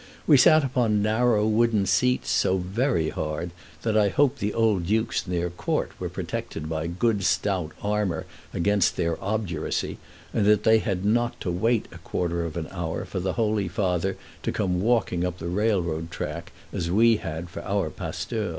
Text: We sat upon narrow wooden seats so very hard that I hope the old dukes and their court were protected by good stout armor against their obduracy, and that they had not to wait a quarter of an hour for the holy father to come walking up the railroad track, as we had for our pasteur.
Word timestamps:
We 0.25 0.35
sat 0.35 0.63
upon 0.63 1.03
narrow 1.03 1.45
wooden 1.45 1.85
seats 1.85 2.31
so 2.31 2.57
very 2.57 3.09
hard 3.09 3.51
that 3.83 3.95
I 3.95 4.09
hope 4.09 4.39
the 4.39 4.51
old 4.51 4.87
dukes 4.87 5.23
and 5.23 5.35
their 5.35 5.51
court 5.51 5.91
were 5.99 6.09
protected 6.09 6.67
by 6.67 6.87
good 6.87 7.23
stout 7.23 7.73
armor 7.83 8.25
against 8.51 8.97
their 8.97 9.23
obduracy, 9.23 9.99
and 10.33 10.43
that 10.47 10.63
they 10.63 10.79
had 10.79 11.05
not 11.05 11.39
to 11.41 11.51
wait 11.51 11.85
a 11.91 11.99
quarter 11.99 12.43
of 12.45 12.57
an 12.57 12.67
hour 12.71 13.05
for 13.05 13.19
the 13.19 13.33
holy 13.33 13.67
father 13.67 14.17
to 14.41 14.51
come 14.51 14.81
walking 14.81 15.23
up 15.23 15.37
the 15.37 15.45
railroad 15.47 16.09
track, 16.09 16.51
as 16.73 16.89
we 16.89 17.17
had 17.17 17.47
for 17.51 17.61
our 17.63 17.91
pasteur. 17.91 18.49